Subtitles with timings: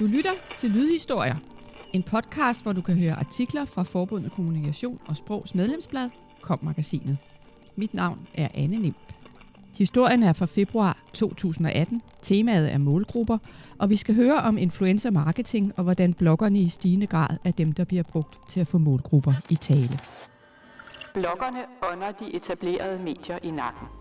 [0.00, 1.36] Du lytter til Lydhistorier,
[1.92, 6.10] en podcast, hvor du kan høre artikler fra Forbundet Kommunikation og Sprogs medlemsblad,
[6.40, 7.16] Kom-magasinet.
[7.76, 8.96] Mit navn er Anne Nimp.
[9.74, 12.02] Historien er fra februar 2018.
[12.22, 13.38] Temaet er målgrupper,
[13.78, 17.72] og vi skal høre om influencer marketing og hvordan bloggerne i stigende grad er dem,
[17.72, 19.98] der bliver brugt til at få målgrupper i tale.
[21.14, 21.58] Bloggerne
[21.92, 23.99] ånder de etablerede medier i nakken.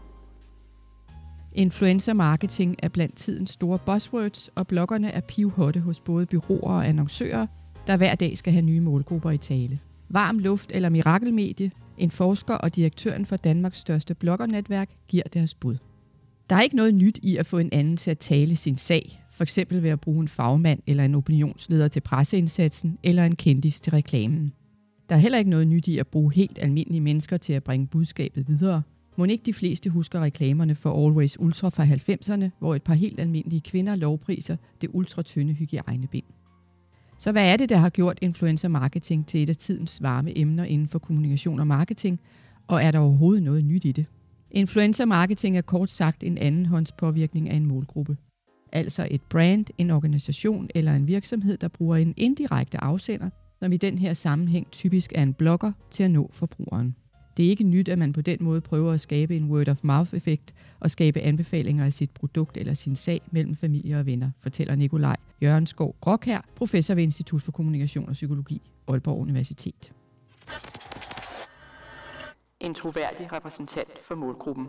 [1.54, 6.88] Influencer marketing er blandt tidens store buzzwords, og bloggerne er pivhotte hos både byråer og
[6.88, 7.48] annoncører,
[7.88, 9.80] der hver dag skal have nye målgrupper i tale.
[10.10, 15.78] Varm Luft eller Mirakelmedie, en forsker og direktøren for Danmarks største bloggernetværk, giver deres bud.
[16.50, 19.24] Der er ikke noget nyt i at få en anden til at tale sin sag,
[19.32, 23.82] for eksempel ved at bruge en fagmand eller en opinionsleder til presseindsatsen eller en kendis
[23.82, 24.54] til reklamen.
[25.10, 27.88] Der er heller ikke noget nyt i at bruge helt almindelige mennesker til at bringe
[27.88, 28.82] budskabet videre.
[29.20, 33.20] Må ikke de fleste husker reklamerne for Always Ultra fra 90'erne, hvor et par helt
[33.20, 36.24] almindelige kvinder lovpriser det ultratynde hygiejnebind.
[37.18, 40.64] Så hvad er det, der har gjort influencer marketing til et af tidens varme emner
[40.64, 42.20] inden for kommunikation og marketing,
[42.68, 44.06] og er der overhovedet noget nyt i det?
[44.52, 48.18] Influencer marketing er kort sagt en anden hånds påvirkning af en målgruppe.
[48.72, 53.78] Altså et brand, en organisation eller en virksomhed, der bruger en indirekte afsender, som i
[53.78, 56.96] den her sammenhæng typisk er en blogger til at nå forbrugeren.
[57.40, 60.92] Det er ikke nyt, at man på den måde prøver at skabe en word-of-mouth-effekt og
[60.92, 65.68] skabe anbefalinger af sit produkt eller sin sag mellem familie og venner, fortæller Nikolaj Jørgen
[65.68, 69.92] Skov Gråkær, professor ved Institut for Kommunikation og Psykologi, Aalborg Universitet.
[72.60, 74.68] En troværdig repræsentant for målgruppen.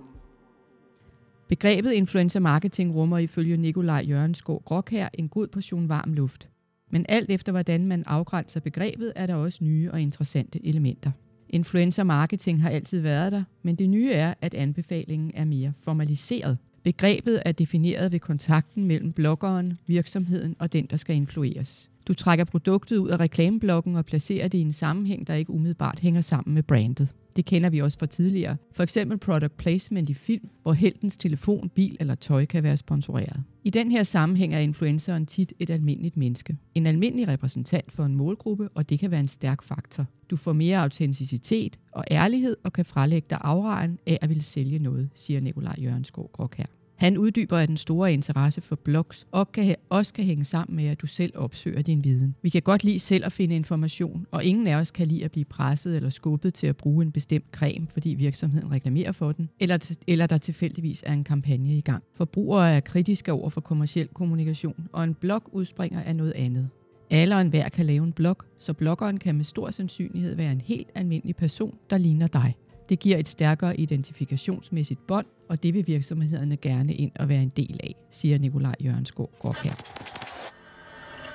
[1.49, 6.49] Begrebet influencer marketing rummer ifølge Nikolaj Jørgenskov Gråkær en god portion varm luft.
[6.91, 11.11] Men alt efter hvordan man afgrænser begrebet, er der også nye og interessante elementer.
[11.53, 16.59] Influencer marketing har altid været der, men det nye er, at anbefalingen er mere formaliseret.
[16.83, 21.90] Begrebet er defineret ved kontakten mellem bloggeren, virksomheden og den, der skal influeres.
[22.09, 25.99] Du trækker produktet ud af reklameblokken og placerer det i en sammenhæng, der ikke umiddelbart
[25.99, 27.15] hænger sammen med brandet.
[27.37, 28.57] Det kender vi også fra tidligere.
[28.73, 33.43] For eksempel product placement i film, hvor heltens telefon, bil eller tøj kan være sponsoreret.
[33.65, 36.57] I den her sammenhæng er influenceren tit et almindeligt menneske.
[36.75, 40.07] En almindelig repræsentant for en målgruppe, og det kan være en stærk faktor.
[40.31, 44.79] Du får mere autenticitet og ærlighed og kan frelægge dig afrejen af at ville sælge
[44.79, 46.67] noget, siger Nikolaj Jørgenskov Grok her.
[47.01, 50.87] Han uddyber, at den store interesse for blogs og kan, også kan hænge sammen med,
[50.87, 52.35] at du selv opsøger din viden.
[52.43, 55.31] Vi kan godt lide selv at finde information, og ingen af os kan lide at
[55.31, 59.49] blive presset eller skubbet til at bruge en bestemt creme, fordi virksomheden reklamerer for den,
[59.61, 62.03] eller, eller der tilfældigvis er en kampagne i gang.
[62.15, 66.69] Forbrugere er kritiske over for kommersiel kommunikation, og en blog udspringer af noget andet.
[67.11, 70.61] Alle og enhver kan lave en blog, så bloggeren kan med stor sandsynlighed være en
[70.61, 72.55] helt almindelig person, der ligner dig.
[72.91, 77.49] Det giver et stærkere identifikationsmæssigt bånd, og det vil virksomhederne gerne ind og være en
[77.49, 79.31] del af, siger Nikolaj Jørgenskov
[79.65, 79.75] her.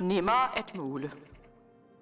[0.03, 1.11] Nemmere at måle.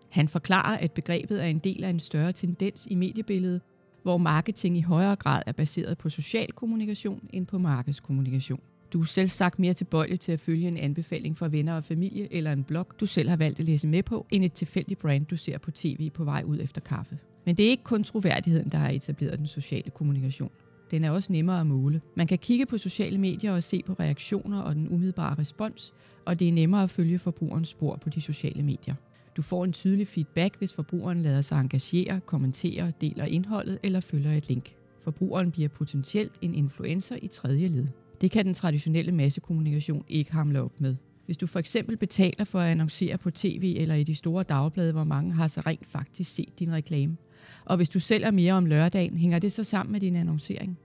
[0.10, 3.62] Han forklarer, at begrebet er en del af en større tendens i mediebilledet,
[4.04, 8.62] hvor marketing i højere grad er baseret på social kommunikation end på markedskommunikation.
[8.94, 12.34] Du er selv sagt mere tilbøjelig til at følge en anbefaling fra venner og familie
[12.34, 15.26] eller en blog, du selv har valgt at læse med på, end et tilfældigt brand,
[15.26, 17.18] du ser på tv på vej ud efter kaffe.
[17.46, 20.52] Men det er ikke kun troværdigheden, der har etableret den sociale kommunikation.
[20.92, 22.02] Den er også nemmere at måle.
[22.16, 25.94] Man kan kigge på sociale medier og se på reaktioner og den umiddelbare respons,
[26.26, 28.96] og det er nemmere at følge forbrugerens spor på de sociale medier.
[29.38, 34.32] Du får en tydelig feedback, hvis forbrugeren lader sig engagere, kommentere, deler indholdet eller følger
[34.32, 34.76] et link.
[35.04, 37.88] Forbrugeren bliver potentielt en influencer i tredje led.
[38.22, 40.96] Det kan den traditionelle massekommunikation ikke hamle op med.
[41.26, 44.92] Hvis du for eksempel betaler for at annoncere på tv eller i de store dagblade,
[44.92, 47.18] hvor mange har så rent faktisk set din reklame,
[47.66, 50.80] og hvis du sælger mere om lørdagen, hænger det så sammen med din annoncering?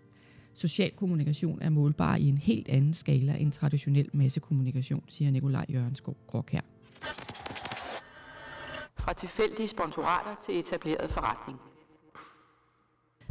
[0.54, 6.16] Social kommunikation er målbar i en helt anden skala end traditionel massekommunikation, siger Nikolaj Jørgenskov
[6.26, 6.60] Grok her.
[8.96, 11.58] Fra tilfældige sponsorater til etableret forretning.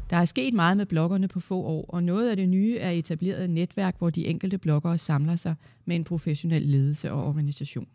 [0.09, 2.91] Der er sket meget med bloggerne på få år, og noget af det nye er
[2.91, 7.87] etableret et netværk, hvor de enkelte bloggere samler sig med en professionel ledelse og organisation.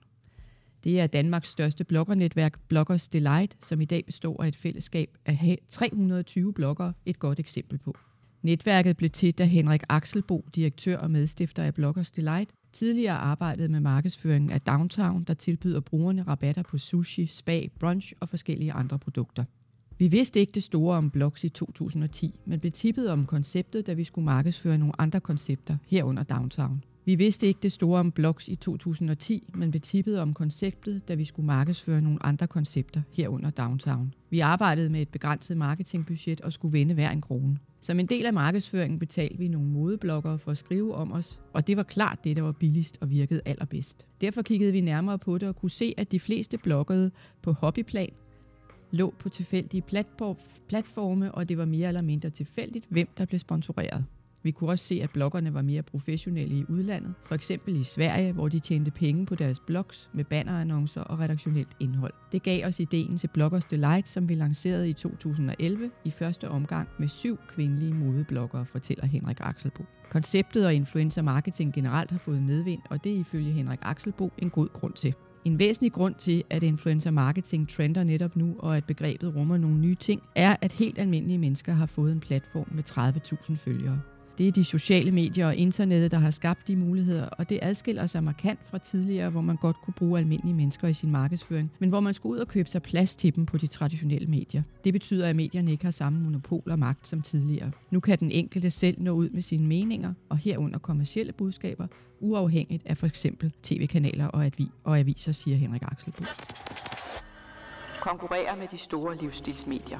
[0.85, 5.59] Det er Danmarks største bloggernetværk, Bloggers Delight, som i dag består af et fællesskab af
[5.69, 7.97] 320 bloggere, et godt eksempel på.
[8.43, 13.81] Netværket blev til, da Henrik Axelbo, direktør og medstifter af Bloggers Delight, tidligere arbejdede med
[13.81, 19.45] markedsføringen af Downtown, der tilbyder brugerne rabatter på sushi, spa, brunch og forskellige andre produkter.
[19.99, 23.93] Vi vidste ikke det store om blogs i 2010, men blev tippet om konceptet, da
[23.93, 26.85] vi skulle markedsføre nogle andre koncepter herunder Downtown.
[27.05, 31.15] Vi vidste ikke det store om blogs i 2010, men blev tippet om konceptet, da
[31.15, 34.15] vi skulle markedsføre nogle andre koncepter herunder Downtown.
[34.31, 37.59] Vi arbejdede med et begrænset marketingbudget og skulle vende hver en krone.
[37.81, 41.67] Som en del af markedsføringen betalte vi nogle modebloggere for at skrive om os, og
[41.67, 44.07] det var klart det, der var billigst og virkede allerbedst.
[44.21, 47.11] Derfor kiggede vi nærmere på det og kunne se, at de fleste bloggede
[47.43, 48.13] på hobbyplan,
[48.91, 49.83] lå på tilfældige
[50.69, 54.05] platforme, og det var mere eller mindre tilfældigt, hvem der blev sponsoreret.
[54.43, 58.33] Vi kunne også se, at bloggerne var mere professionelle i udlandet, for eksempel i Sverige,
[58.33, 62.13] hvor de tjente penge på deres blogs med bannerannoncer og redaktionelt indhold.
[62.33, 66.89] Det gav os ideen til Bloggers Delight, som vi lancerede i 2011 i første omgang
[66.99, 69.85] med syv kvindelige modebloggere, fortæller Henrik Axelbo.
[70.11, 74.51] Konceptet og influencer marketing generelt har fået medvind, og det er ifølge Henrik Axelbo en
[74.51, 75.15] god grund til.
[75.45, 79.79] En væsentlig grund til, at influencer marketing trender netop nu, og at begrebet rummer nogle
[79.79, 84.01] nye ting, er, at helt almindelige mennesker har fået en platform med 30.000 følgere.
[84.39, 88.07] Det er de sociale medier og internettet, der har skabt de muligheder, og det adskiller
[88.07, 91.89] sig markant fra tidligere, hvor man godt kunne bruge almindelige mennesker i sin markedsføring, men
[91.89, 94.63] hvor man skulle ud og købe sig plads til dem på de traditionelle medier.
[94.85, 97.71] Det betyder, at medierne ikke har samme monopol og magt som tidligere.
[97.91, 101.87] Nu kan den enkelte selv nå ud med sine meninger, og herunder kommercielle budskaber,
[102.21, 106.25] uafhængigt af for eksempel tv-kanaler og, advi- og aviser, siger Henrik Axelbo.
[108.01, 109.99] Konkurrerer med de store livsstilsmedier.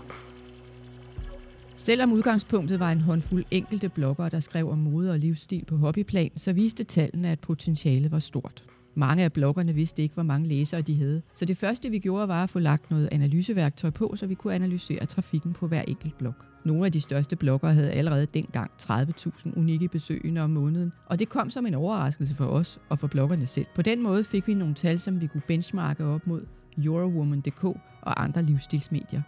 [1.77, 6.31] Selvom udgangspunktet var en håndfuld enkelte bloggere, der skrev om mode og livsstil på hobbyplan,
[6.37, 8.65] så viste tallene, at potentialet var stort.
[8.95, 12.29] Mange af bloggerne vidste ikke, hvor mange læsere de havde, så det første vi gjorde
[12.29, 16.19] var at få lagt noget analyseværktøj på, så vi kunne analysere trafikken på hver enkelt
[16.19, 16.35] blog.
[16.65, 21.29] Nogle af de største bloggere havde allerede dengang 30.000 unikke besøgende om måneden, og det
[21.29, 23.67] kom som en overraskelse for os og for bloggerne selv.
[23.75, 26.43] På den måde fik vi nogle tal, som vi kunne benchmarke op mod
[26.85, 27.65] Eurowoman.dk
[28.03, 29.23] og andre livsstilsmedier.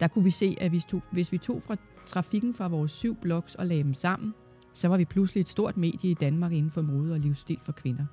[0.00, 3.16] Der kunne vi se, at hvis, tog, hvis vi tog fra trafikken fra vores syv
[3.16, 4.34] blogs og lagde dem sammen,
[4.72, 7.72] så var vi pludselig et stort medie i Danmark inden for mode og livsstil for
[7.72, 8.06] kvinder.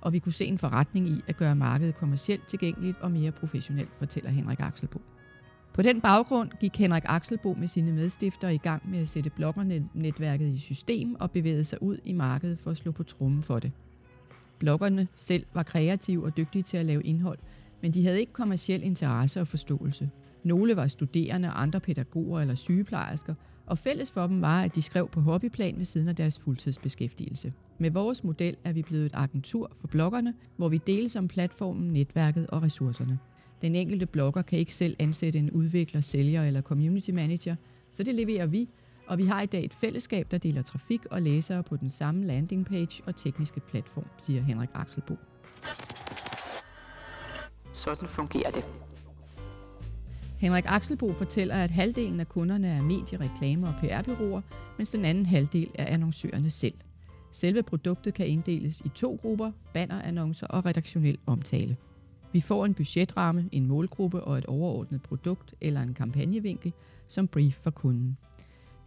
[0.00, 3.90] Og vi kunne se en forretning i at gøre markedet kommercielt tilgængeligt og mere professionelt,
[3.98, 5.00] fortæller Henrik Axelbo.
[5.74, 10.54] På den baggrund gik Henrik Axelbo med sine medstiftere i gang med at sætte bloggernetværket
[10.54, 13.72] i system og bevægede sig ud i markedet for at slå på trummen for det.
[14.58, 17.38] Bloggerne selv var kreative og dygtige til at lave indhold,
[17.82, 20.10] men de havde ikke kommersiel interesse og forståelse.
[20.48, 23.34] Nogle var studerende, andre pædagoger eller sygeplejersker,
[23.66, 27.52] og fælles for dem var, at de skrev på hobbyplan ved siden af deres fuldtidsbeskæftigelse.
[27.78, 31.92] Med vores model er vi blevet et agentur for bloggerne, hvor vi deles om platformen,
[31.92, 33.18] netværket og ressourcerne.
[33.62, 37.56] Den enkelte blogger kan ikke selv ansætte en udvikler, sælger eller community manager,
[37.92, 38.68] så det leverer vi,
[39.06, 42.24] og vi har i dag et fællesskab, der deler trafik og læsere på den samme
[42.24, 45.16] landingpage og tekniske platform, siger Henrik Axelbo.
[47.72, 48.64] Sådan fungerer det.
[50.38, 54.40] Henrik Axelbo fortæller, at halvdelen af kunderne er medie-, reklame- og PR-byråer,
[54.76, 56.74] mens den anden halvdel er annoncørerne selv.
[57.32, 61.76] Selve produktet kan inddeles i to grupper, bannerannoncer og redaktionel omtale.
[62.32, 66.72] Vi får en budgetramme, en målgruppe og et overordnet produkt eller en kampagnevinkel
[67.08, 68.16] som brief for kunden.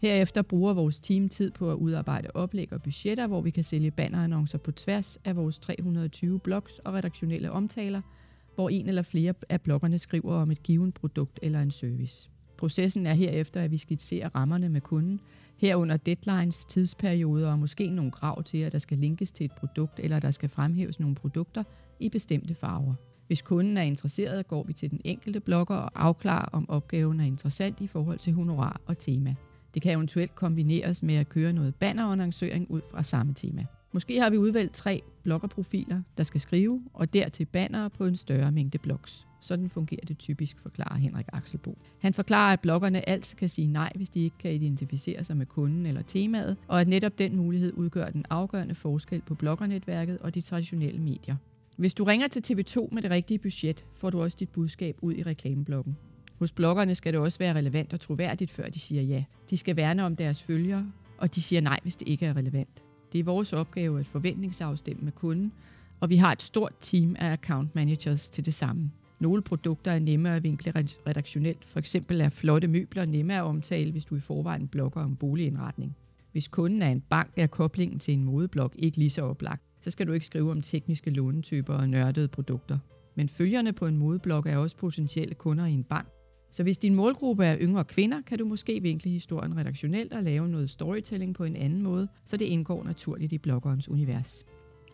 [0.01, 3.92] Herefter bruger vores team tid på at udarbejde oplæg og budgetter, hvor vi kan sælge
[3.92, 8.01] bannerannoncer på tværs af vores 320 blogs og redaktionelle omtaler–
[8.56, 12.30] hvor en eller flere af bloggerne skriver om et givet produkt eller en service.
[12.57, 15.19] Processen er herefter, at vi skitserer rammerne med kunden,
[15.57, 20.00] herunder deadlines, tidsperioder og måske nogle krav til, at der skal linkes til et produkt
[20.00, 21.63] eller der skal fremhæves nogle produkter
[22.00, 22.94] i bestemte farver.
[23.27, 27.25] Hvis kunden er interesseret, går vi til den enkelte blogger og afklarer, om opgaven er
[27.25, 29.36] interessant i forhold til honorar og tema.
[29.74, 33.65] Det kan eventuelt kombineres med at køre noget bannerannoncering ud fra samme tema.
[33.93, 38.51] Måske har vi udvalgt tre bloggerprofiler, der skal skrive, og dertil bannere på en større
[38.51, 39.27] mængde blogs.
[39.41, 41.77] Sådan fungerer det typisk, forklarer Henrik Axelbo.
[42.00, 45.45] Han forklarer, at bloggerne altid kan sige nej, hvis de ikke kan identificere sig med
[45.45, 50.36] kunden eller temaet, og at netop den mulighed udgør den afgørende forskel på bloggernetværket og
[50.36, 51.36] de traditionelle medier.
[51.77, 55.13] Hvis du ringer til TV2 med det rigtige budget, får du også dit budskab ud
[55.13, 55.98] i reklameblokken.
[56.39, 59.24] Hos bloggerne skal det også være relevant og troværdigt, før de siger ja.
[59.50, 62.83] De skal værne om deres følgere, og de siger nej, hvis det ikke er relevant.
[63.13, 65.51] Det er vores opgave at forventningsafstemme med kunden,
[66.00, 68.91] og vi har et stort team af account managers til det samme.
[69.20, 70.74] Nogle produkter er nemmere at vinkle
[71.08, 71.65] redaktionelt.
[71.65, 75.96] For eksempel er flotte møbler nemmere at omtale, hvis du i forvejen blogger om boligindretning.
[76.32, 79.62] Hvis kunden er en bank, er koblingen til en modeblog ikke lige så oplagt.
[79.82, 82.80] Så skal du ikke skrive om tekniske lånetyper og nørdede produkter.
[83.15, 86.08] Men følgerne på en modeblog er også potentielle kunder i en bank,
[86.51, 90.48] så hvis din målgruppe er yngre kvinder, kan du måske vinkle historien redaktionelt og lave
[90.48, 94.46] noget storytelling på en anden måde, så det indgår naturligt i bloggerens univers.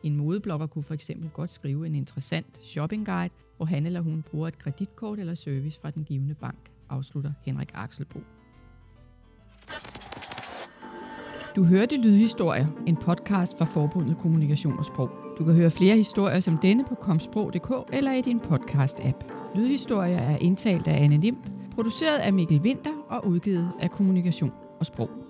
[0.03, 4.47] En modeblogger kunne for eksempel godt skrive en interessant shoppingguide, hvor han eller hun bruger
[4.47, 8.19] et kreditkort eller service fra den givende bank, afslutter Henrik Axelbro.
[11.55, 15.09] Du hørte Lydhistorier, en podcast fra Forbundet Kommunikation og Sprog.
[15.39, 19.36] Du kan høre flere historier som denne på komsprog.dk eller i din podcast-app.
[19.57, 21.37] Lydhistorier er indtalt af Anne Lim,
[21.75, 25.26] produceret af Mikkel Winter og udgivet af Kommunikation og Sprog.